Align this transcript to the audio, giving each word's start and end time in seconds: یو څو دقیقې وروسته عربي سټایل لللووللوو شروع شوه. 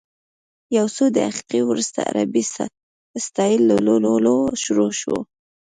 یو 0.77 0.85
څو 0.95 1.05
دقیقې 1.17 1.61
وروسته 1.69 1.99
عربي 2.09 2.43
سټایل 3.25 3.61
لللووللوو 3.69 4.57
شروع 4.63 4.91
شوه. 5.01 5.19